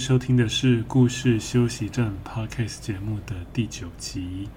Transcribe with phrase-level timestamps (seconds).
[0.00, 4.48] 收听的是故事休息站 Podcast 节目的第九集。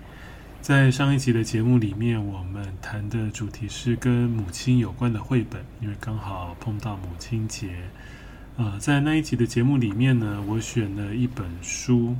[0.61, 7.75] 在上一集的节目里面，我们谈的主题是跟母亲有关的绘本，因为刚好碰到母亲节。
[8.55, 12.15] 呃，在那一集的节目里面呢，我选了一本书，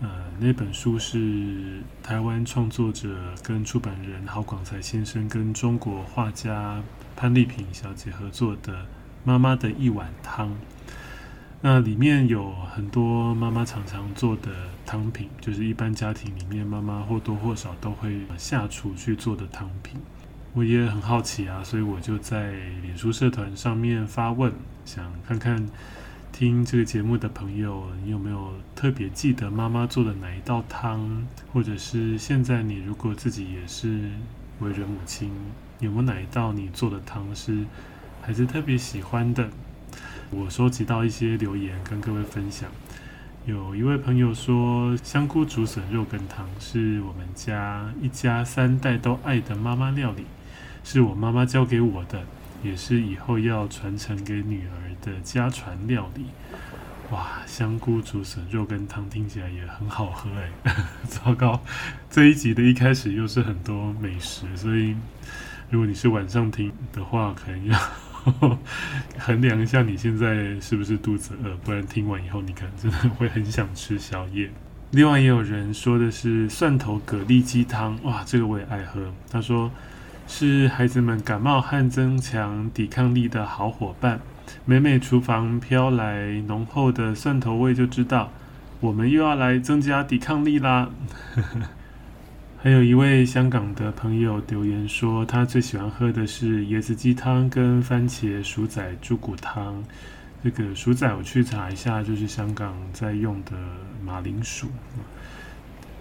[0.00, 6.82] 呃，那本书是台湾创作者跟出版人郝广才先生跟中国画家
[7.14, 8.72] 潘丽萍小姐合作的
[9.22, 10.48] 《妈妈的一碗汤》。
[11.62, 14.50] 那里面有很多妈妈常常做的
[14.84, 19.98] 汤品，就是一般家庭里面妈妈或多或少都会下厨去做的汤品。
[20.52, 24.52] 我也很好奇啊，所以我就在脸书社团上面发问，
[24.84, 25.66] 想看看
[26.30, 34.10] 听这个节目的朋友，你有没有特别记得妈妈做的哪一道汤，或者是现在你如果自己也是
[34.60, 35.32] 为人母亲，
[35.80, 37.64] 有没有哪一道你做的汤是
[38.22, 39.48] 孩子特别喜欢的？
[40.30, 42.68] 我收集到一些留言，跟各位分享。
[43.44, 50.24] 有一位朋友说，香菇竹笋肉羹汤是我们家一家三代都爱的妈妈料理，
[50.82, 52.24] 是我妈妈教给我的，
[52.64, 56.24] 也是以后要传承给女儿的家传料理。
[57.12, 60.74] 哇，香菇竹笋肉羹汤听起来也很好喝哎！
[61.06, 61.62] 糟糕，
[62.10, 64.96] 这一集的一开始又是很多美食，所以
[65.70, 67.78] 如果你是晚上听的话，可能要。
[69.18, 74.50] 衡量一下你现在是不是肚子饿，不然听完以后你可能真的会很想吃宵夜。
[74.90, 79.12] 另外也有人说的是蒜头蛤蜊鸡汤，哇，这个我也爱喝。
[79.30, 79.70] 他说
[80.28, 84.20] 是孩子们感冒和增强抵抗力的好伙伴。
[84.64, 88.30] 每每厨房飘来浓厚的蒜头味，就知道
[88.80, 90.88] 我们又要来增加抵抗力啦。
[92.66, 99.84] 还有一位香港的朋友留言说，他最喜欢喝的是椰子鸡汤跟番茄薯仔猪骨汤。
[100.42, 103.52] 这个薯仔我去查一下，就是香港在用的
[104.04, 104.66] 马铃薯。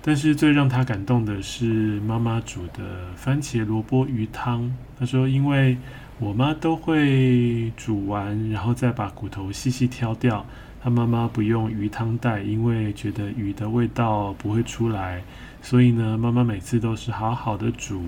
[0.01, 4.75] 但是最让他感动的是妈妈煮的番茄萝卜鱼汤。
[4.97, 5.77] 他说，因为
[6.17, 10.43] 我妈都会煮完，然后再把骨头细细挑掉。
[10.81, 15.21] 他妈妈不用鱼汤袋，因为觉得鱼的味道不会出来。
[15.65, 17.99] 所以呢，妈妈每次都是好好的煮，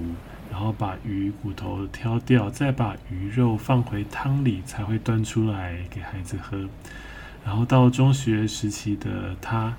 [0.51, 6.69] 然后把鱼骨头挑掉，再把鱼肉放回汤里，才会端出来给孩子喝。
[7.43, 9.75] 然后到中学时期的他，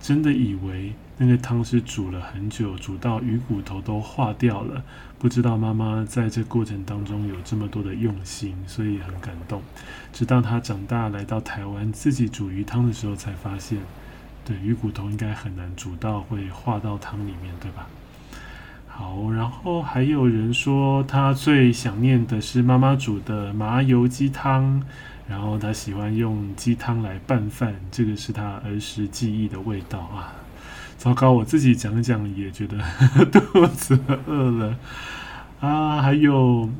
[0.00, 4.82] 真的以为那个汤是煮了很久，煮到鱼骨头都化掉了。
[5.20, 9.62] 不知道妈妈在这过程当中有这么多的用心，所以很感动。
[10.12, 13.78] 直到他长大来到台湾，自己煮鱼汤的时候，才发现。
[14.46, 17.88] 对，鱼骨头应该很难煮到会化到汤里面，对吧？
[18.86, 24.80] 好，然后还有人说他最想念的是妈妈煮的麻油鸡汤，
[25.28, 30.32] 然后他喜欢用鸡汤来拌饭，这个是他儿时记忆的味道啊。
[30.96, 32.78] 糟糕，我自己讲讲也觉得
[33.30, 34.76] 肚子饿了
[35.60, 36.00] 啊。
[36.00, 36.70] 还有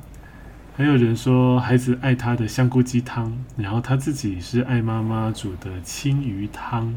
[0.76, 6.94] 还有人说孩子爱他的香菇鸡汤，然后他自己是爱妈妈煮的青鱼汤。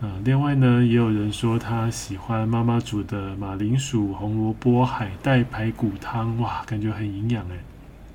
[0.00, 7.58] 啊，另外呢，也有人说他喜欢妈妈煮的马铃薯、红萝卜、海带排骨汤，哇，感觉很营养诶。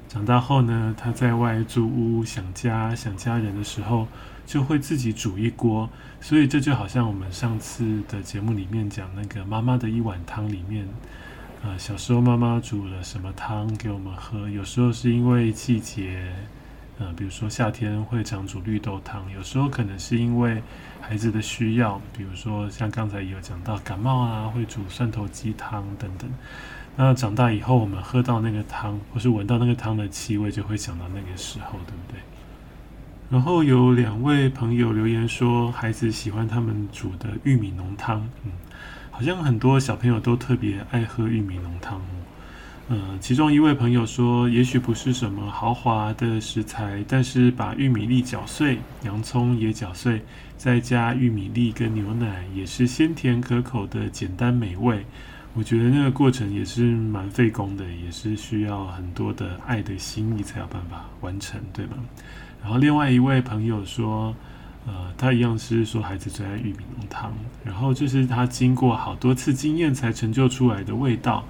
[0.07, 4.07] 长大后呢，他在外租屋想家、想家人的时候，
[4.45, 5.89] 就会自己煮一锅。
[6.21, 10.87] 所以这就好像我们上次的节目里面讲那个妈妈的一碗汤里面，
[11.61, 14.49] 啊，小时候妈妈煮了什么汤给我们喝？
[14.49, 16.31] 有时候是因为季节。
[17.03, 20.63] 呃，比如说夏天会常煮绿豆汤，有时候可能是因为
[21.01, 26.29] 孩子的需要，比如说像刚才也有讲到感冒啊，会煮蒜头鸡汤等等。
[26.95, 32.19] 那长大以后，我们喝到那个汤，或是闻到那个汤的气味，就会想到那个时候，对不对？
[33.29, 38.51] 然后有两位朋友留言说，孩子喜欢他们煮的玉米浓汤，嗯，
[39.11, 41.99] 好像很多小朋友都特别爱喝玉米浓汤。
[42.89, 50.21] 呃，其中一位朋友说，也许不是什么豪华的食材，但是把玉米粒搅碎，洋葱也搅碎，
[50.57, 55.05] 再加玉米粒跟牛奶，也是鲜甜可口的简单美味。
[55.53, 61.93] 我觉得那个过程也是蛮费工的，也是需要很多的爱的心意才有办法完成，对吗？
[62.61, 64.35] 然后另外一位朋友说，
[64.85, 67.31] 呃，他一样是说孩子最爱玉米浓汤，
[67.63, 71.45] 然后这是他经过好多次经验才成就出来的味道。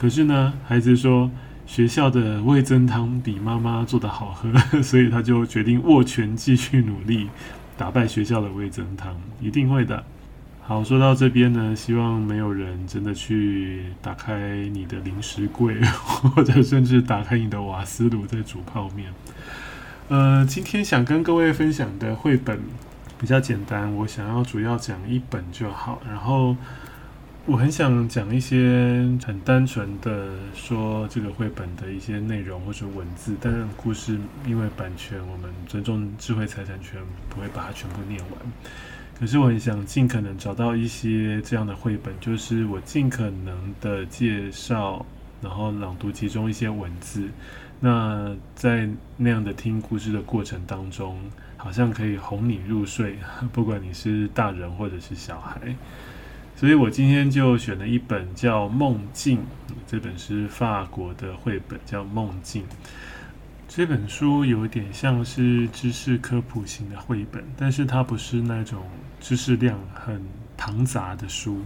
[0.00, 1.30] 可是呢，孩子说
[1.66, 4.50] 学校的味增汤比妈妈做的好喝，
[4.80, 7.28] 所以他就决定握拳继续努力，
[7.76, 10.02] 打败学校的味增汤，一定会的。
[10.62, 19.12] 好，说到这边呢，希望没有人真的去打开你的零食柜， 或者甚至打开你的瓦斯炉在煮泡面。
[20.08, 22.58] 呃，今天想跟各位分享的绘本
[23.18, 26.00] 比较简单，我想要主要讲一本就好。
[26.08, 26.56] 然后
[27.46, 28.56] 我很想讲一些
[29.24, 37.00] 很单纯的说这个绘本的一些内容或者文字，但是故事因为版权，我们尊重智慧财产权，
[37.30, 38.38] 不会把它全部念完。
[39.18, 45.04] 可是我很想尽可能找到一些这样的绘本，就是我尽可能的介绍，
[45.40, 47.26] 然后朗读其中一些文字。
[47.80, 51.18] 那在那样的听故事的过程当中，
[51.56, 53.16] 好像可以哄你入睡，
[53.50, 55.74] 不管你是大人或者是小孩。
[56.60, 59.38] 所以我今天就选了一本叫《梦境》，
[59.86, 62.62] 这本是法国的绘本，叫《梦境》。
[63.66, 68.82] 这本书有点像是知识科普型的绘本，但是它不是那种
[69.18, 70.22] 知识量很
[70.58, 71.62] 庞杂的书。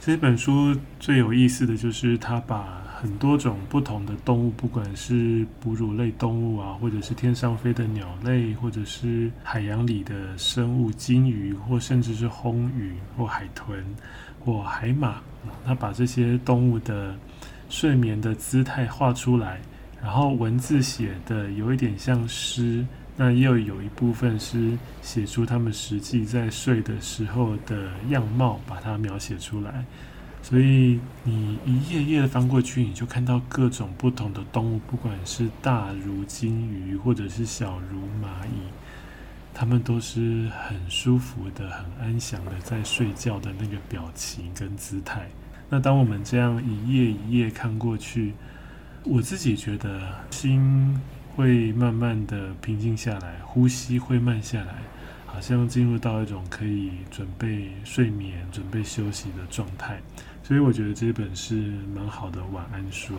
[0.00, 13.84] 这本书最有意思的就是它把很多种不同的动物，不管是哺乳类动物啊，或者是天上飞的鸟类，或者是海洋里的生物，鲸鱼，或甚至是红鱼，或海豚，
[14.40, 15.20] 或海马，
[15.66, 17.14] 它把这些动物的
[17.68, 19.60] 睡眠的姿态画出来。
[20.02, 22.82] 然后文字写的有一点像诗，
[23.14, 24.72] 那又有一部分是
[25.02, 29.84] 写出他们实际在睡的时候的样貌，把它描写出来。
[30.48, 38.70] 所以你一页页的翻过去，你就看到各种不同的动物，不管是大如鲸鱼，或者是小如蚂蚁，
[39.52, 45.28] 它们都是很舒服的、很安详的在睡觉的那个表情跟姿态。
[45.68, 48.32] 那当我们这样一页一页看过去，
[49.02, 50.00] 我自己觉得
[50.30, 50.96] 心
[51.34, 54.76] 会慢慢的平静下来，呼吸会慢下来，
[55.26, 59.98] 好像进入到一种可以准备睡眠、准备休息的状态。
[60.46, 61.56] 所以我觉得这本是
[61.92, 63.14] 蛮好的晚安书。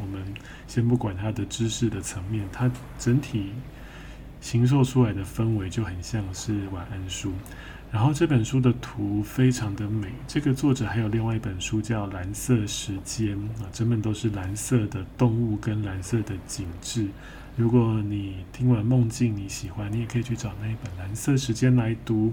[0.00, 0.20] 我们
[0.66, 2.68] 先不管它的知识的层面，它
[2.98, 3.52] 整体
[4.40, 7.32] 形塑出来的氛围就很像是晚安书。
[7.92, 17.06] 然后这本书的图非常的美，这个作者还有另外一本书叫《蓝色时间》啊，整本都是蓝色的动物跟蓝色的景致。
[17.54, 22.32] 如果你听完梦境你喜欢，你也可以去找那一本《蓝色时间》来读。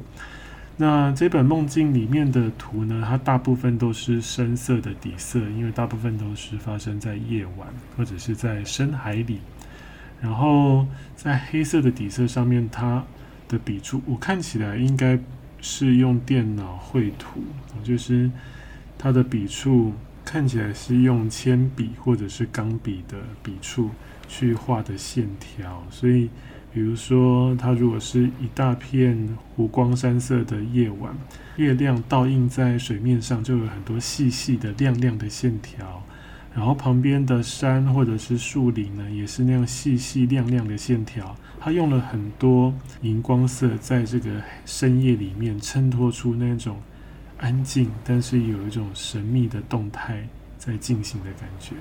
[0.82, 9.40] 那这本梦境里面的图呢，它大部分都是深色的底色，因为大部分都是发生在夜晚或者是在深海里。
[10.22, 13.04] 然后在黑色的底色上面，它
[13.48, 15.20] 的笔触我看起来应该。
[15.62, 17.42] 是用电脑绘图，
[17.84, 18.32] 就是
[18.98, 19.92] 它的笔触
[20.24, 23.90] 看起来是用铅笔或者是钢笔的笔触
[24.30, 26.30] 去画的线条，所以
[26.74, 31.16] 比如说它如果是一大片湖光山色的夜晚，
[31.58, 36.04] 月亮倒映在水面上，就有很多细细的亮亮的线条。
[36.54, 41.36] 然后旁边的山或者是树林呢，也是那样细细亮亮的线条。
[41.60, 44.30] 它用了很多荧光色，在这个
[44.66, 46.78] 深夜里面衬托出那种
[47.38, 50.28] 安静，但是有一种神秘的动态
[50.58, 51.76] 在进行的感觉。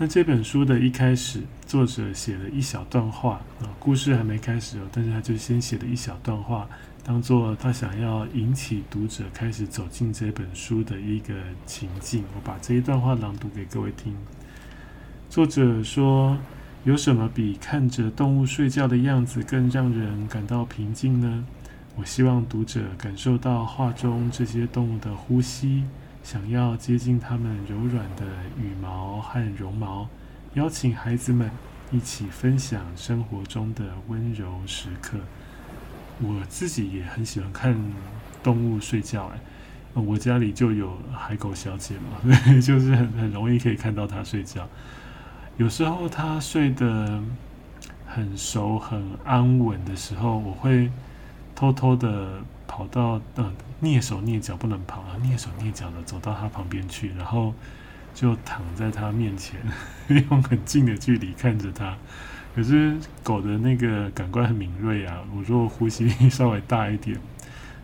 [0.00, 6.68] 那这本书的一开始，作者写了一小段话啊，故事还没开始哦，但是他就先写了一小段话。
[7.02, 11.34] 当做他想要引起读者开始走进这本书的一个
[11.66, 14.14] 情境，我把这一段话朗读给各位听。
[15.28, 16.38] 作者说
[16.84, 21.44] ：“有什么比看着动物睡觉的样子更让人感到平静呢？”
[21.96, 25.82] 我希望读者感受到画中这些动物的呼吸，
[26.22, 28.26] 想要接近它们柔软的
[28.60, 30.08] 羽毛和绒毛，
[30.54, 31.50] 邀请孩子们
[31.90, 35.18] 一起分享生活中的温柔时刻。
[36.20, 37.74] 我自己也很喜欢看
[38.42, 39.38] 动物睡觉，哎，
[39.94, 44.68] 我家里就有海狗小姐嘛， 就是很很容易可以看到它睡觉。
[45.56, 47.22] 有时候它睡得
[48.06, 50.90] 很熟、很安稳的时候，我会
[51.58, 57.52] 偷偷的跑到，呃，蹑手蹑脚不能跑啊，蹑手蹑脚的走到他旁边去，然后
[58.14, 59.58] 就躺在他面前，
[60.06, 61.96] 用很近的距离看着他。
[62.54, 67.18] 可是狗的那个感官很敏锐啊，我如果呼吸稍微大一点，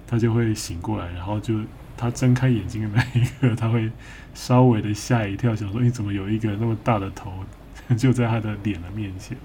[0.06, 1.58] 它就会醒过来，然后就
[1.96, 3.90] 他睁开眼睛的那一刻，他会
[4.34, 7.32] 稍微的吓一跳，想说：“你怎么有一个那么大的头
[7.98, 9.36] 就在他的脸的面前？”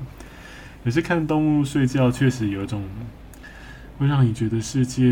[0.85, 2.83] 可是看动物睡觉，确实有一种
[3.99, 5.03] 会让你觉得世界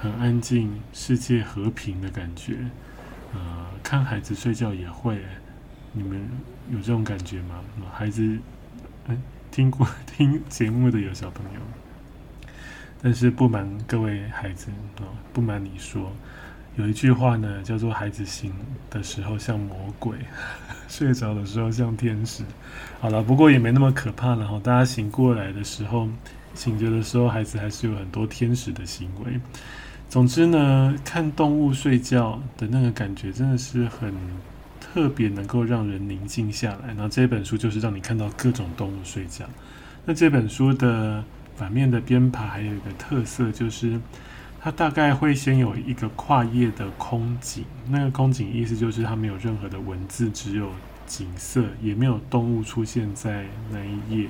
[0.00, 2.56] 很安静、世界和平的感觉。
[3.34, 5.20] 呃，看孩子睡觉也会，
[5.92, 6.18] 你们
[6.70, 7.56] 有这种感觉吗？
[7.92, 8.22] 孩子，
[9.06, 9.86] 嗯，听过
[10.16, 11.60] 听节目的有小朋友。
[13.02, 16.10] 但是不瞒各位孩子啊，不瞒你说，
[16.76, 18.50] 有一句话呢，叫做“孩子醒
[18.88, 20.16] 的时候像魔鬼，
[20.88, 22.42] 睡着的时候像天使”。
[22.98, 24.58] 好了，不过也没那么可怕了哈。
[24.64, 26.08] 大家醒过来的时候，
[26.54, 29.40] 醒着的时候，孩子还是有很多天使的行为。
[30.08, 34.14] 总之呢，看动物睡觉的那个感觉真的是很
[34.80, 36.88] 特别，能够让人宁静下来。
[36.88, 39.44] 然后这本书就是让你看到各种动物睡觉。
[40.04, 41.22] 那这本书的。
[41.56, 43.96] 反面的编排还有一个特色，就是
[44.60, 50.68] 它大概会先有一个跨页的空景，那个空景意思就是它没有任何的文字，只有
[51.06, 54.28] 景色，也没有动物出现在那一页。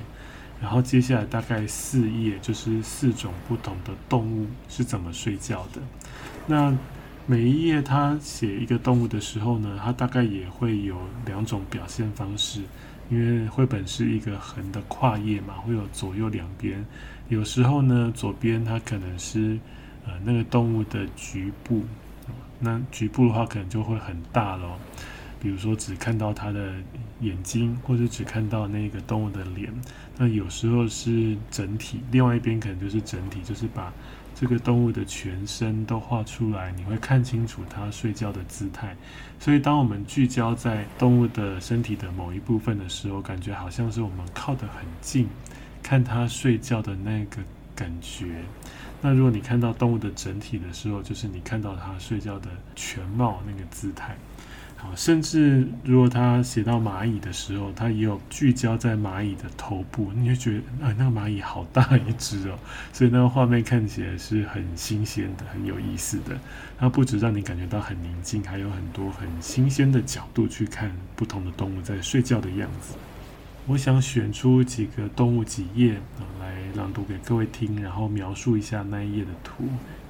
[0.61, 5.81] 然后接下来大概四页，就是四种不同的动物是怎么睡觉的。
[6.47, 6.75] 那
[7.25, 12.61] 每一页它写一个动物的时候呢，它大概也会有两种表现方式。
[13.07, 16.83] 因为绘本是一个横的跨页嘛，会有左右两边。
[17.29, 19.59] 有时候呢，左边它可能是
[20.07, 21.83] 呃那个动物的局部，
[22.59, 24.79] 那局部的话可能就会很大咯。
[25.39, 26.73] 比如说只看到它的
[27.19, 29.71] 眼睛，或者只看到那个动物的脸。
[30.17, 33.91] 那有时候是整体，另外一边可能就是整体，就是把。
[34.37, 38.93] 这个动物的全身都画出来，你会看清楚它睡觉的姿态。
[39.39, 45.29] 所以，当我们聚焦在动物的身体的某一部分的时候，感觉好像是我们靠得很近，
[45.81, 47.37] 看它睡觉的那个
[47.73, 48.43] 感觉。
[49.01, 54.17] 那如果你看到动物的整体的时候，就是你看到它睡觉的全貌那个姿态。
[54.77, 62.59] 啊甚至如果他写到蚂蚁的时候，他也有聚焦在蚂蚁的头部，你就觉得啊，那个蚂蚁好大一只哦，
[62.93, 66.37] 所以那个画面看起来是很新鲜的，很有意思的。
[66.77, 72.95] 它不止让你感觉到很宁静，还有很多很新鲜的角度去看不同的动物在睡觉的样子。
[73.67, 79.63] 我想选出几个动物几页啊来朗读给各位听，然后描述一下那一页的图。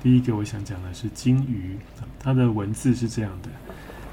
[0.03, 1.77] 第一个我想讲的是金鱼，
[2.19, 3.49] 它的文字是这样的。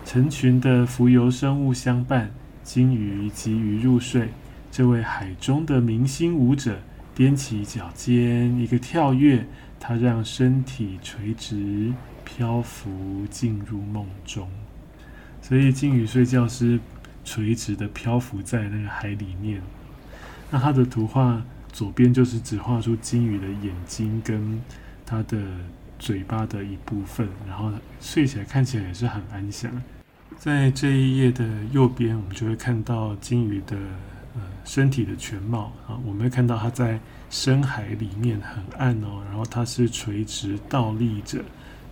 [0.04, 2.30] 成群的浮游生物相伴，
[2.62, 4.28] 鲸鱼急于入睡。
[4.70, 6.78] 这位海中的明星舞者
[7.16, 9.46] 踮起脚尖，一个跳跃，
[9.80, 11.92] 他让身体垂直
[12.24, 14.48] 漂浮进入梦中。
[15.40, 16.78] 所以鲸鱼睡觉是
[17.24, 19.62] 垂直的漂浮在那个海里面。
[20.50, 21.42] 那它的图画
[21.72, 24.60] 左边就是只画出鲸鱼的眼睛跟
[25.06, 25.38] 它的。
[26.02, 29.70] 嘴巴的一部分，然后睡起来看起来也是很安详。
[30.36, 33.76] 在这一页的右边，我们就会看到鲸鱼的
[34.34, 35.96] 呃身体的全貌啊。
[36.04, 36.98] 我们会看到它在
[37.30, 41.44] 深海里面很暗哦，然后它是垂直倒立着，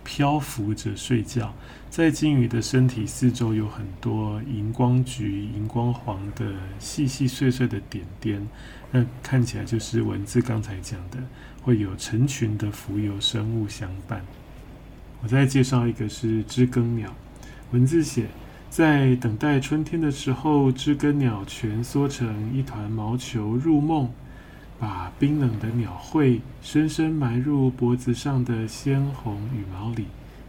[0.03, 1.53] 漂浮着睡觉。
[1.89, 8.45] 在鲸鱼的身体四周有很多荧光橘、荧光黄的细细碎碎的点点，
[8.91, 11.17] 那看起来就是文字刚才讲的。
[11.61, 14.21] 会有成群的浮游生物相伴。
[15.21, 17.13] 我再介绍一个是知更鸟，
[17.71, 18.27] 文字写，
[18.69, 24.09] 在等待春天的时候，知更鸟蜷缩成一团毛球入梦，
[24.79, 30.05] 把冰冷的鸟喙深深埋入脖子上的鲜红羽毛里。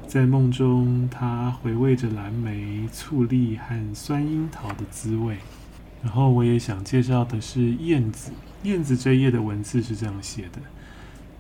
[0.09, 5.37] 在梦中，它回味着蓝莓、醋栗和酸樱桃的滋味。
[6.03, 8.33] 然后，我也想介绍的是燕子，
[8.65, 10.59] 燕子这一页的文字是这样写的。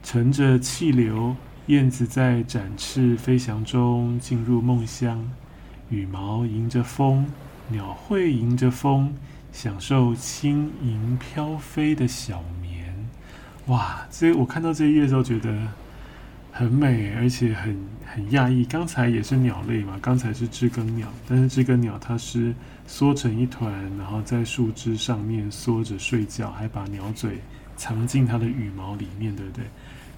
[0.02, 5.30] 乘着气流，燕子在展翅飞翔中进入梦乡，
[5.90, 7.26] 羽毛迎着风，
[7.68, 9.14] 鸟喙迎着风，
[9.52, 12.92] 享受轻盈飘飞的小眠。
[13.66, 15.56] 哇，这我看到这一页的时候觉得
[16.50, 18.64] 很美，而且很很讶异。
[18.64, 22.52] 刚才也是鸟类嘛，刚才是知更鸟，但是知更鸟它是
[22.88, 27.38] 缩成一团，然后在树枝上面缩着睡觉，还把鸟嘴
[27.76, 29.64] 藏进它的羽毛里面，对不对？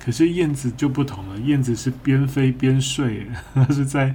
[0.05, 4.15] 可是燕子就不同了，燕子是边飞边睡， 它是在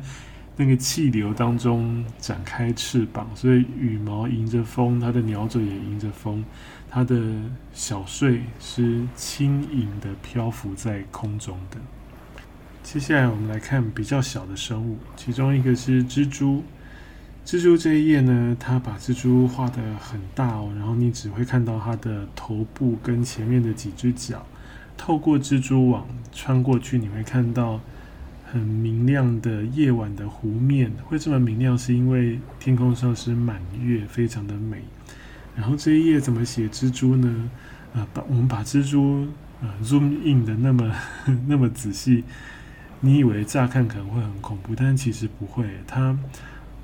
[0.55, 6.45] 那个气流当中展开翅膀，所以羽毛迎着风，它的鸟嘴也迎着风，
[6.91, 7.19] 它的
[7.73, 11.77] 小睡是轻盈的漂浮在空中的。
[12.83, 16.63] 接下来我们来看比较小的生物，其中一个是蜘蛛。
[17.45, 24.45] 蜘蛛这一页呢，它把蜘蛛画得很大哦，然后你只会看到它的头部跟前面的几只脚。
[24.99, 27.79] 透过蜘蛛网穿过去，你会看到
[28.51, 34.83] 很明亮的夜晚的湖面，会这么明亮，是因为天空上是满月，非常的美。
[35.55, 37.49] 然后这一页怎么写蜘蛛呢？
[37.95, 39.25] 啊，把我们把蜘蛛
[39.61, 40.93] 啊 zoom in 的那么
[41.47, 42.25] 那么仔细，
[42.99, 45.65] 你以为乍看可能会很恐怖，但其实不会。
[45.87, 46.17] 它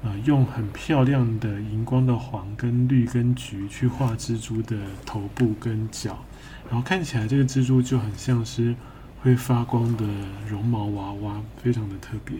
[0.03, 6.23] 啊用很漂亮的荧光的黄跟绿跟橘去画蜘蛛的头部跟脚，
[6.69, 8.75] 然后看起来这个蜘蛛就很像是。
[9.21, 10.05] 会发光的
[10.47, 12.37] 绒毛娃娃，非常的特别。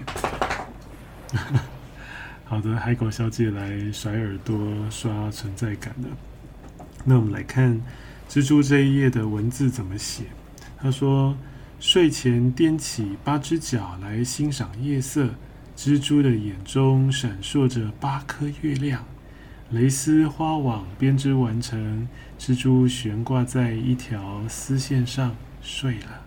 [2.46, 4.56] 好的，海狗小姐来甩耳朵
[4.92, 6.08] 刷存在感了。
[7.04, 7.82] 那我们来看
[8.30, 10.26] 蜘蛛这一页的文字怎么写。
[10.78, 11.36] 他说
[11.82, 15.30] ：“睡前踮起八只脚来欣赏夜色，
[15.76, 19.04] 蜘蛛的眼中闪烁着八颗月亮。
[19.72, 22.08] 蕾丝花网编织完成，
[22.40, 26.22] 蜘蛛悬挂在一条丝线上睡了。”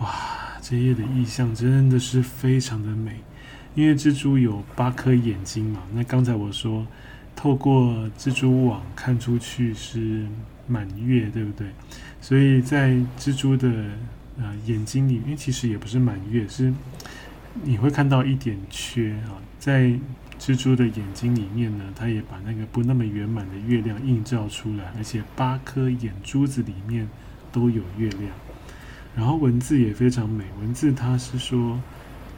[0.00, 3.16] 哇，这页的意象真的是非常的美，
[3.74, 5.82] 因为蜘蛛有八颗眼睛嘛。
[5.92, 6.86] 那刚才我说，
[7.36, 10.26] 透过蜘蛛网看出去是
[10.66, 11.66] 满月，对不对？
[12.20, 13.68] 所以在蜘蛛的
[14.38, 16.72] 呃眼睛里面，其实也不是满月，是
[17.62, 19.36] 你会看到一点缺啊。
[19.58, 19.92] 在
[20.38, 27.08] 蜘蛛的眼睛里面呢，它也把那个不那么圆满的月亮映照出来，而且八颗眼珠子里面
[27.50, 28.30] 都有月亮。
[29.16, 31.80] 然后文字也非常美，文字它是说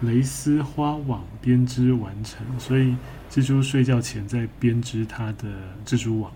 [0.00, 2.96] 蕾丝花网编织完成，所以
[3.30, 5.48] 蜘蛛睡觉前在编织它的
[5.84, 6.32] 蜘蛛网，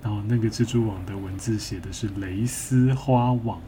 [0.00, 3.60] 然后那个蜘蛛网的文字写的是蕾丝花网。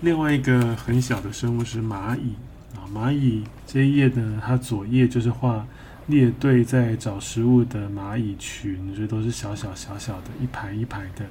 [0.00, 2.34] 另外一个很小的生物是蚂蚁
[2.76, 5.66] 啊，蚂蚁这一页呢，它左页就是画
[6.06, 11.24] 列队在找食物的蚂蚁群，所以都是小小小小的，一排一排的。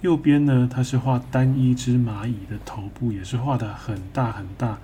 [0.00, 4.76] 右边呢，它是画单一只蚂蚁的头部，也是画得很大很大，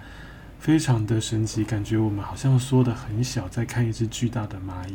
[0.61, 4.95] 非常的神奇，感觉我们好像缩得很小，在看一只巨大的蚂蚁。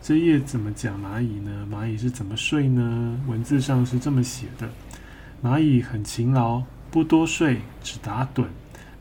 [0.00, 1.68] 这页怎么讲蚂蚁呢？
[1.70, 3.20] 蚂蚁是怎么睡呢？
[3.28, 4.70] 文字上是这么写的：
[5.42, 8.46] 蚂蚁很勤劳，不多睡，只打盹，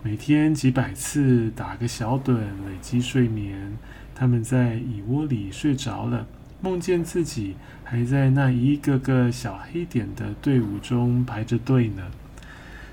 [0.04, 3.78] 每天几百次打个小盹，累积睡眠。
[4.20, 6.28] 他们在蚁窝里睡着了。
[6.62, 7.56] 梦见自己
[7.86, 12.04] 还在那一个个小黑点的队伍中排着队呢。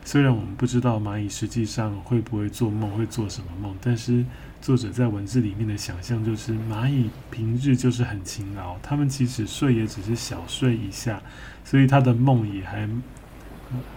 [0.05, 4.25] 虽然我们不知道蚂蚁实际上会不会做梦，会做什么梦，但是
[4.63, 11.21] 作者在文字里面的想象就是蚂蚁平日就是很勤劳，他们即使睡也只是小睡一下，
[11.65, 12.89] 所以他的梦也还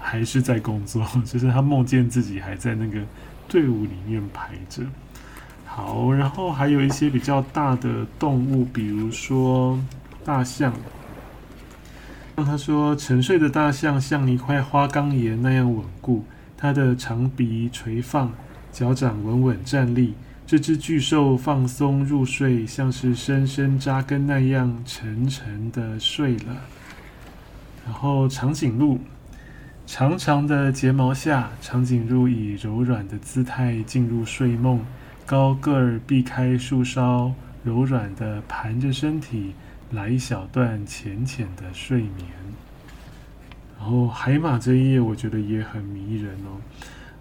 [0.01, 2.99] 还是在工作， 就是他梦见自己还在那个
[3.47, 4.81] 队伍里面排着。
[5.79, 9.79] 好，然后还有一些比较大的动物，比如说
[10.25, 10.73] 大象。
[12.35, 16.25] 那他说，沉睡的大象像一块花岗岩那样稳固，
[16.57, 18.33] 它的长鼻垂放，
[18.73, 20.15] 脚掌稳稳站立。
[20.45, 26.57] 这只巨兽放松入睡，像是深深扎根那样沉沉的睡了。
[27.85, 28.99] 然后长颈鹿，
[29.87, 34.81] 长长的睫毛下，长颈鹿以柔软的姿态进入睡梦。
[35.29, 37.31] 高个儿避开树梢，
[37.63, 39.53] 柔软的盘着身体，
[39.91, 42.25] 来一小段浅浅的睡眠。
[43.77, 46.57] 然后海马这一页我觉得也很迷人哦。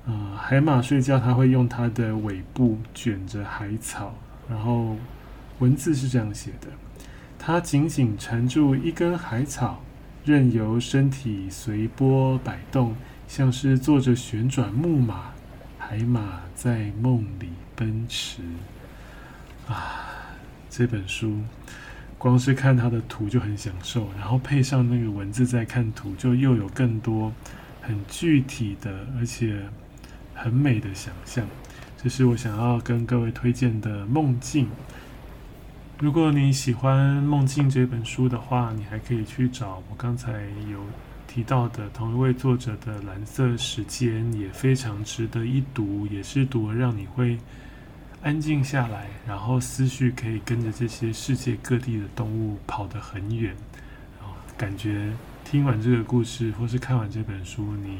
[0.06, 4.14] 呃，海马睡觉，它会用它的尾部卷着海草，
[4.48, 4.96] 然后
[5.58, 6.68] 文字是这样写的：
[7.38, 9.82] 它紧紧缠住一根海草，
[10.24, 15.32] 任由身体随波摆动，像是坐着旋转木马。
[15.78, 17.50] 海马在梦里。
[17.78, 18.42] 奔驰
[19.68, 20.16] 啊！
[20.68, 21.38] 这本书
[22.18, 27.32] 光是看它的图就很享受，然后配上那个文字再看图，就又有更多
[27.80, 29.62] 很具体的而且
[30.34, 31.46] 很美的想象。
[32.02, 34.66] 这是我想要跟各位推荐的《梦境》。
[36.00, 40.32] 如果你喜欢《梦境》这本书的话，你还可以去找我刚才
[40.70, 40.80] 有
[41.26, 47.38] 提到的同一位作者的《蓝色时间》，也非常值得一读，也是读了让你会。
[48.20, 53.54] 安静下来，然后思绪可以跟着这些世界各地的动物跑得很远，
[54.18, 55.12] 然后感觉
[55.44, 57.98] 听完这个故事或是看完这本书，你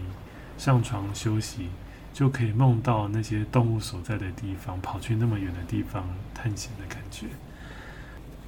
[0.59, 1.69] 上床休息
[2.13, 6.05] 就可以梦到那些动物所在的地方，跑去那么远的地方
[6.35, 7.27] 探险的感觉。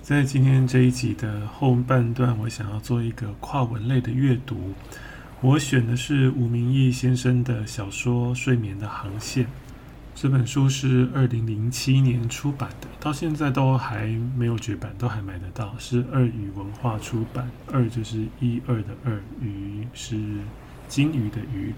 [0.02, 4.74] 在今天这一集的后半段，我想要做一个跨文类的阅读，
[5.40, 9.44] 我选的是吴明益先生的小说《睡眠的航线》。
[10.22, 14.06] 这本书是二零零七年出版的，到现在都还
[14.36, 15.74] 没有绝版，都还买得到。
[15.78, 20.18] 是二语文化出版，二就是一二的二，鱼是
[20.88, 21.72] 金鱼的鱼。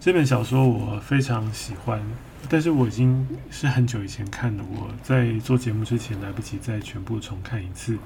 [0.00, 2.02] 这本小说我非常喜欢，
[2.48, 7.96] 但是我已经是很久以前看的，我在做节目之前来不及再全部重看一次。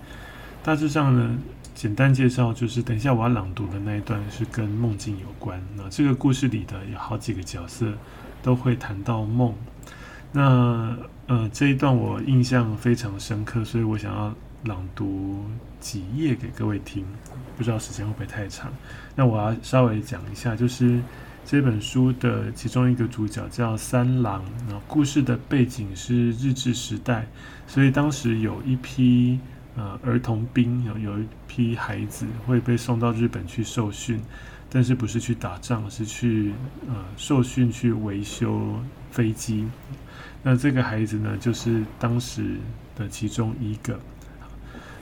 [0.63, 1.39] 大致上呢，
[1.75, 5.59] 简单介绍就是，等一下我要朗读的那一段是跟梦境有关。
[5.75, 7.95] 那这个故事里的有好几个角色
[8.42, 9.55] 都会谈到梦。
[10.33, 10.96] 那
[11.27, 15.44] 呃这一段我印象非常深刻，所以我想要朗读
[15.81, 17.05] 几页给各位听。
[17.57, 18.72] 不知道时间会不会太长？
[19.14, 21.01] 那我要稍微讲一下，就是。
[21.51, 27.27] 这本书的其中一个主角叫三郎，然后故事的背景是日治时代，
[27.66, 29.40] 所以当时有一批
[29.74, 34.20] 呃儿童兵，有有一批孩子会被送到日本去受训，
[34.71, 36.53] 但是不是去打仗，是去
[36.89, 38.79] 呃受训去维修
[39.11, 39.67] 飞机。
[40.43, 42.57] 那这个孩子呢，就是当时
[42.95, 43.99] 的其中一个。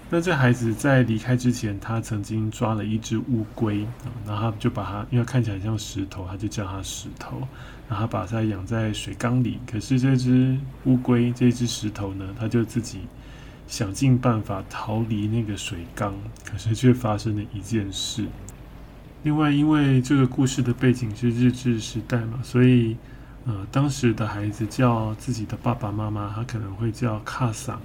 [0.08, 3.84] 那这孩子在离开之前，他曾经抓了一只乌龟，
[4.24, 7.42] 然后他就把它，因为看起来像石头，他就叫它石头，
[7.88, 9.58] 然后把它养在水缸里。
[9.66, 13.00] 可是这只乌龟，这只石头呢，它就自己
[13.66, 18.28] 想尽办法逃离那个水缸，可是却发生了一件事。
[19.26, 22.96] 另外，因为这个故事的背景是日治时代嘛，所以
[23.44, 27.80] 呃，当时的孩子叫自己的爸爸妈妈，他可能会叫卡桑、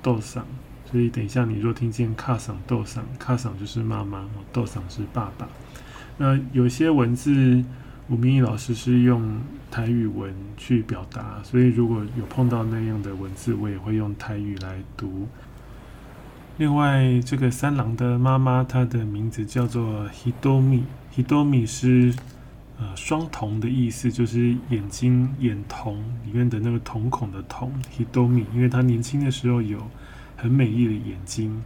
[0.00, 0.46] 豆桑。
[0.88, 5.48] 所以等一下，你若听见“卡桑豆桑”，卡桑就是妈妈，豆桑是爸爸。
[6.16, 7.64] 那有些文字，
[8.08, 9.40] 吴明义老师是用
[9.72, 15.26] 台语文去表达，所以如果有碰到那样的文字，我也会用台语来读。
[16.56, 22.14] 另外，这个三郎的妈妈，她的名字叫做 Hitomi，Hitomi 是
[22.78, 27.72] 呃双瞳的意思，就是眼睛眼瞳里面的那个瞳孔的瞳。
[27.98, 29.78] Hitomi，因为她年轻的时候有。
[30.36, 31.62] 很美丽的眼睛，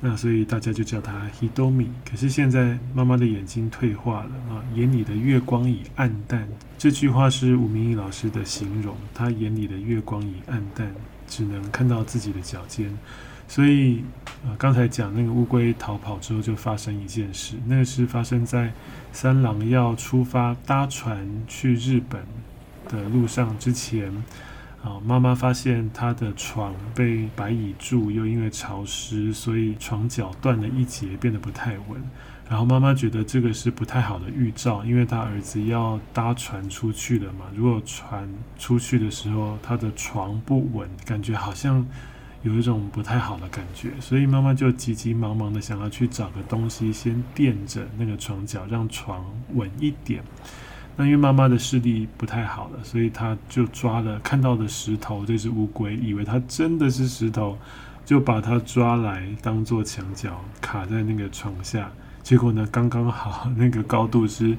[0.00, 1.86] 那所以大家就叫她 Hitomi。
[2.10, 6.48] 可是现在妈妈的眼睛退化了啊，眼里的月光已暗淡。
[6.78, 10.92] 这句话是吴明义老师的形容，她眼里的月光已暗淡，
[11.28, 12.90] 只能看到自己的脚尖。
[13.52, 14.02] 所以
[14.46, 18.72] 呃，刚才讲那个乌龟逃跑之后，就发生一件事，那个是发生在
[19.12, 22.24] 三郎要出发搭船去日本
[22.88, 24.10] 的路上之前。
[24.82, 32.02] 啊，妈妈发现他的床被白蚁蛀，又因为潮湿，所以床脚断了一截，变得不太稳。
[32.48, 37.44] 然后妈妈觉得这个是不太好的预兆，因为她儿子要搭船出去了嘛。
[37.54, 38.26] 如果船
[38.58, 41.86] 出去的时候，他的床不稳，感觉好像
[42.42, 49.24] 有一种不太好的感觉，所以妈妈就急急忙忙的想要去找个东西先垫着那个床脚，让床
[49.54, 50.22] 稳一点。
[50.96, 57.56] 那因为妈妈的视力不太好了，所以她就抓了看到的石头，这只乌龟，以为它真的是石头，
[58.04, 61.90] 就把它抓来当做墙角卡在那个床下。
[62.22, 64.56] 结果呢，刚刚好那个高度是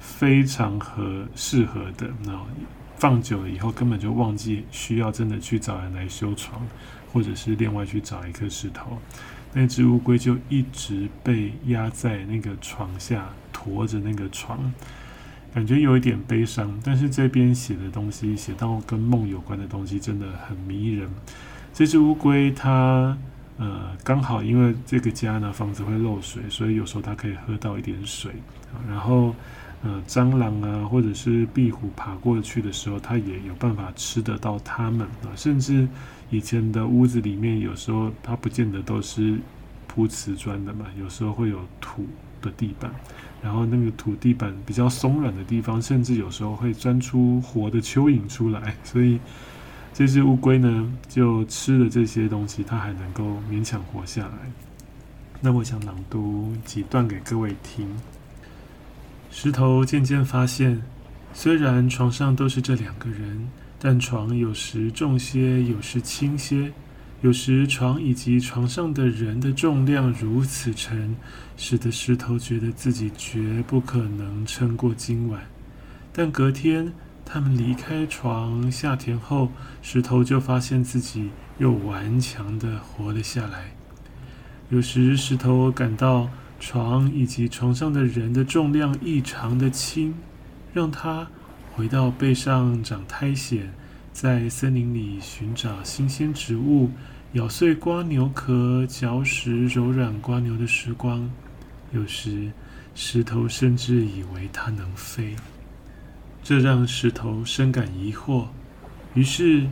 [0.00, 2.08] 非常合适合的。
[2.24, 2.46] 然后
[2.96, 6.62] 放久了以后，根本就忘记需要真的去找人来修床，
[7.14, 8.98] 或者是另外去找一颗石头。
[9.54, 14.70] 那只乌龟就一直被压在那个床下，驮着那个床。
[15.54, 21.08] 感觉有一点悲伤，但是这边写的东西写到跟梦有关的东西真的很迷人。
[21.72, 23.16] 这只乌龟它
[23.56, 28.32] 呃刚好因为这个家呢房子会漏水，所以有时候它可以喝到一点水。
[28.88, 29.32] 然后
[29.84, 35.30] 呃蟑螂啊或者是壁虎爬过去的时候，它也有办法吃得到它们啊。
[35.36, 35.86] 甚至
[36.30, 39.38] 以前的屋子里面，有时候它不见得都是
[39.86, 42.06] 铺瓷砖的嘛，有时候会有土
[42.40, 42.90] 的地板。
[43.42, 48.74] 然后那个土地板比较松软的地方，甚至有时候会钻出活的蚯蚓出来。
[48.82, 49.20] 所以
[49.92, 54.50] 这只乌龟呢，就吃了这些东西，它还能够勉强活下来。
[55.42, 57.86] 那我想朗读几段给各位听。
[59.30, 60.82] 石头渐渐发现，
[61.34, 63.48] 虽然床上都是这两个人，
[63.86, 66.72] 但床有时重些，有时轻些。
[67.20, 71.14] 有时床以及床上的人的重量如此沉，
[71.58, 75.42] 使得石头觉得自己绝不可能撑过今晚。
[76.14, 76.94] 但隔天
[77.26, 83.74] 他们离开床下田后，石头就发现自己又顽强地活了下来。
[84.70, 90.14] 有时石头感到床以及床上的人的重量异常的轻，
[90.72, 91.28] 让他
[91.76, 93.58] 回到背上长苔藓，
[94.12, 96.90] 在森林里寻找新鲜植物。
[97.32, 101.28] 咬碎瓜牛壳，嚼食柔软瓜牛的时光，
[101.90, 102.52] 有时
[102.94, 105.34] 石头甚至以为它能飞，
[106.44, 108.46] 这让石头深感疑惑。
[109.14, 109.66] 于是，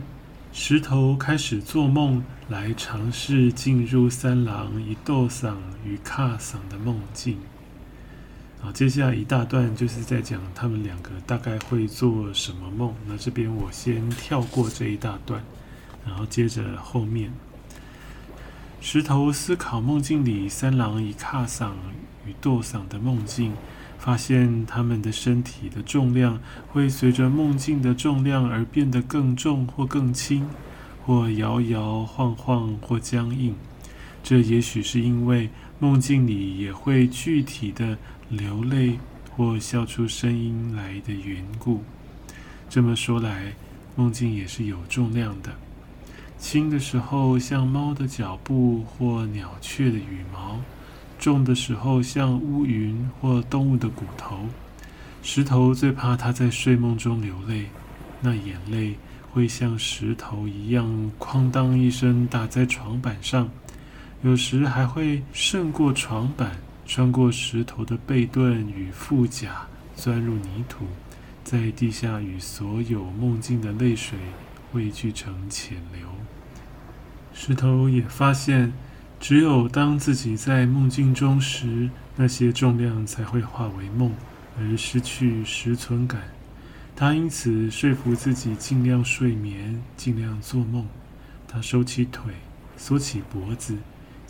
[0.51, 7.37] 石头开始做梦，来尝试进入三郎、一豆嗓与卡嗓的梦境。
[8.63, 12.93] 好，接下来一大段就是在讲他们两个大概会做什么梦。
[13.05, 15.43] 那这边我先跳过这一大段，
[16.05, 17.29] 然后接着后面。
[18.79, 21.75] 石头思考梦境里三郎与卡桑
[22.25, 23.51] 与豆桑的梦境，
[23.99, 30.47] 发现他们的身体的重量会随着梦境的重量而变得更重或更轻，
[31.05, 33.57] 或摇摇晃晃或僵硬。
[34.23, 35.49] 这也许是因为
[35.79, 37.97] 梦境里也会具体的
[38.35, 38.99] 流泪
[39.35, 41.83] 或笑出声音来的缘故。
[42.69, 43.53] 这么说来，
[43.95, 45.51] 梦境也是有重量的。
[46.37, 50.59] 轻的时候像猫的脚步或鸟雀的羽毛；
[51.17, 54.39] 重的时候像乌云或动物的骨头。
[55.21, 57.67] 石头最怕他在睡梦中流泪，
[58.19, 58.95] 那眼泪
[59.31, 63.49] 会像石头一样哐当一声打在床板上。
[64.21, 70.85] 有时还会胜过床板，穿过石头的背盾与腹甲，钻入泥土，
[71.43, 74.17] 在地下与所有梦境的泪水
[74.71, 76.07] 汇聚成浅流。
[77.33, 78.73] 石头也发现，
[79.19, 84.11] 只有当自己在梦境中时，那些重量才会化为梦，
[84.59, 86.21] 而失去实存感。
[86.95, 90.85] 他因此说服自己尽量睡眠，尽量做梦。
[91.47, 92.33] 他收起腿，
[92.77, 93.77] 缩起脖子。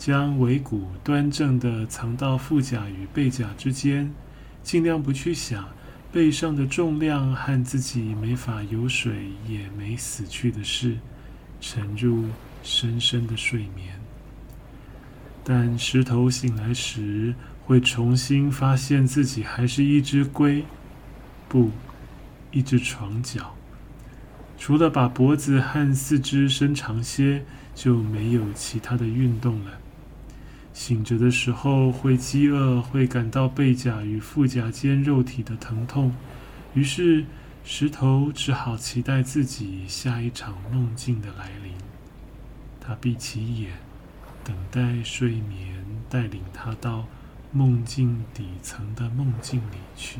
[0.04, 4.12] 将尾骨端正地藏到腹甲与背甲之间，
[4.62, 5.66] 尽量不去想
[6.12, 10.98] 背上的重量和自己没法游水也没死去的事，
[11.58, 12.26] 沉入
[12.62, 13.98] 深深的睡眠。
[15.42, 20.66] 但石头醒来时，会重新发现自己还是一只龟，
[21.48, 21.70] 不，
[22.52, 23.54] 一只床脚。
[24.58, 27.42] 除了把脖子和四肢伸长些，
[27.74, 29.78] 就没有其他的运动了。
[30.74, 36.12] 醒着的时候会饥饿，会感到背甲与腹甲间肉体的疼痛，
[36.74, 37.24] 于是
[37.64, 41.72] 石头只好期待自己下一场梦境的来临。
[42.80, 43.70] 他闭起眼，
[44.42, 47.06] 等待睡眠带领他到
[47.52, 50.18] 梦境底层的梦境里去。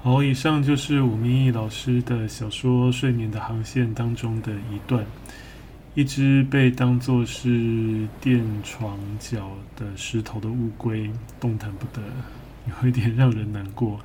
[0.00, 5.04] 好，以上就是武明义老师的小说《睡眠的航线》当中的一段。
[5.94, 12.00] 一只被当作是垫床脚的石头的乌龟，动弹不得，
[12.82, 13.98] 有一点让人难过。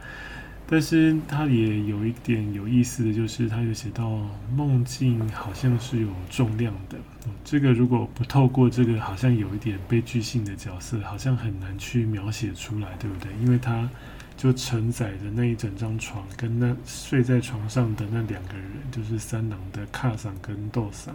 [0.66, 4.10] 但是它也有一点有意思的就是，它有写到
[4.56, 6.98] 梦境好像是有重量的。
[7.44, 13.32] 这个如果不透过这个好像有一点悲剧性的角色，好像很难去描写出来，对不对？
[13.44, 13.88] 因为它
[14.36, 21.14] 就承载着那一整张床，跟那睡在床上的那两个人，就是三郎的卡桑跟豆桑。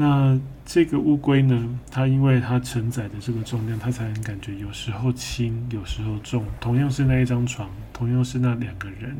[0.00, 1.80] 那这个乌龟呢？
[1.90, 6.44] 它因为它承载的这个重量，它才能感觉有时候轻，有时候重。
[6.60, 9.16] 同样是那一张床，同样是那两个人，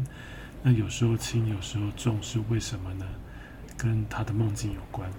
[0.62, 3.04] 那有时候轻，有时候重，是为什么呢？
[3.76, 5.10] 跟他的梦境有关。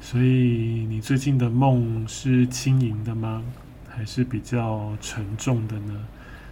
[0.00, 3.42] 所以你最近的梦是轻盈的吗？
[3.88, 6.06] 还是比较沉重的呢？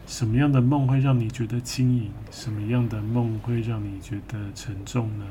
[0.05, 2.11] 什么样的梦会让你觉得轻盈？
[2.33, 5.25] 什么样的梦会让你觉得沉重呢？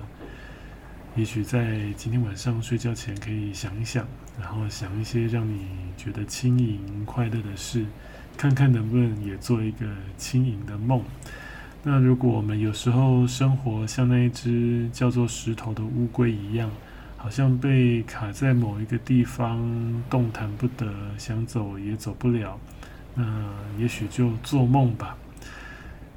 [1.17, 4.07] 也许在今天晚上睡觉前，可以想一想，
[4.39, 5.65] 然后想一些让你
[5.97, 7.85] 觉得轻盈快乐的事，
[8.37, 9.85] 看看能不能也做一个
[10.17, 11.03] 轻盈的梦。
[11.83, 16.71] 那如果我们有时候生活像那一只叫做石头的乌龟一样，
[17.17, 19.59] 好像被卡在某一个地方，
[20.09, 22.57] 动弹不得，想走也走不了，
[23.15, 25.17] 那也许就做梦吧，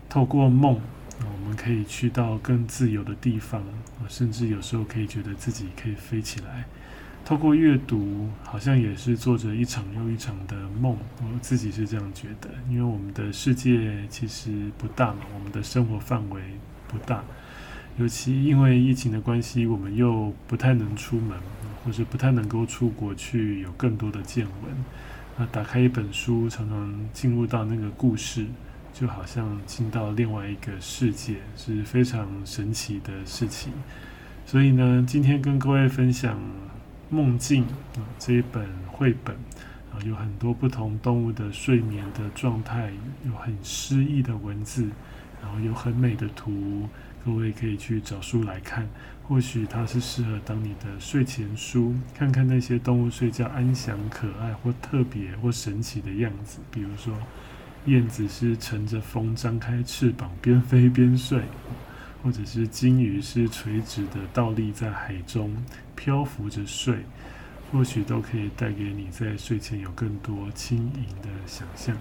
[0.09, 0.81] 透过梦。
[1.21, 3.63] 我们可以去到更自由的地方，
[4.09, 6.65] 甚至有时候可以觉得自己可以飞起来。
[7.25, 10.95] 透过阅读，好像也是做着一场又一场的梦。
[11.23, 16.43] 我自己是这样觉得，因为我们的世界其实不大嘛，我们的生活范围
[16.87, 17.25] 不大，
[17.97, 21.39] 尤其因为疫情的关系，我们又不太能出门，
[21.83, 24.75] 或者不太能够出国去有更多的见闻。
[25.39, 28.45] 那打开一本书，常常进入到那个故事。
[28.95, 33.73] 就好像进到另外一个世界，是非常神奇的事情。
[34.47, 36.37] 所以呢，今天跟各位分享
[37.11, 37.65] 《梦境》
[38.01, 39.35] 啊这一本绘本
[39.93, 42.93] 啊，有很多不同动物的睡眠的状态，
[43.27, 44.89] 有很诗意的文字，
[45.43, 46.89] 然后有很美的图，
[47.25, 48.89] 各位可以去找书来看。
[49.25, 57.13] 或许它是适合当你的睡前书，看看那些动物睡觉安详、可爱或特别或神奇的样子，比如说。
[57.87, 61.41] 燕子是乘着风张开翅膀，边飞边睡；
[62.23, 65.55] 或者是鲸鱼是垂直的倒立在海中
[65.95, 67.05] 漂浮着睡，
[67.71, 71.95] 或许都可以带给你在睡前有更多轻盈的想象。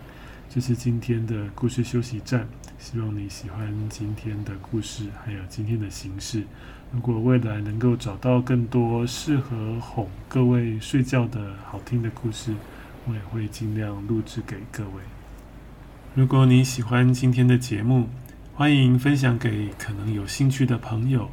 [0.50, 2.48] 这是今天的故事休息站，
[2.80, 6.44] 希望你喜欢今天的故事，还有今天的形式。
[6.94, 12.54] 如果未来能够找到更多适合哄各位睡觉的好听的故事，
[13.06, 15.13] 我也会尽量录制给各位。
[16.16, 18.08] 如果你喜欢今天的节目，
[18.54, 21.28] 欢迎分享给可能有兴趣的朋友。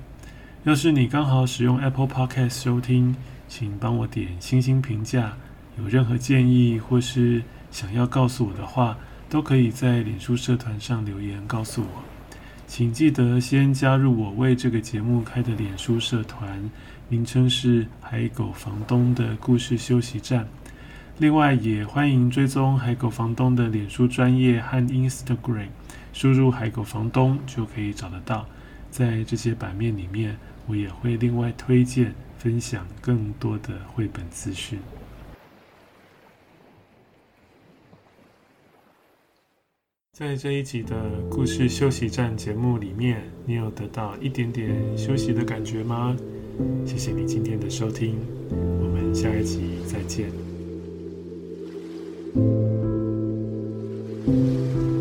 [0.64, 3.14] 要是你刚好使用 Apple Podcast 收听，
[3.46, 5.36] 请帮我点星星评价。
[5.78, 8.96] 有任何建议或是想要告诉我的话，
[9.28, 12.02] 都可以在脸书社团上留言告诉我。
[12.66, 16.70] 请记得先加入我为这个节目开的脸书社团，
[17.10, 20.48] 名称是“海狗房东的故事休息站”。
[21.20, 25.68] 另外，也欢迎追踪海狗房东的脸书专业和 Instagram，
[26.14, 28.46] 输入“海狗房东”就可以找得到。
[28.90, 30.34] 在这些版面里面，
[30.66, 34.78] 我也会另外推荐分享更多的绘本资讯。
[40.14, 46.16] 在这一集的故事休息站节目里面，你有得到一点点休息的感觉吗？
[46.86, 48.18] 谢谢你今天的收听，
[48.50, 50.49] 我们下一集再见。
[52.32, 52.44] Thank
[54.28, 54.99] you.